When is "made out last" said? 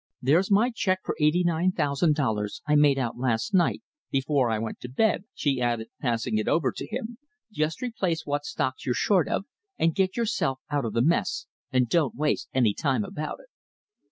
2.73-3.53